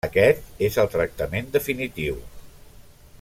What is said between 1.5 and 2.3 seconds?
definitiu.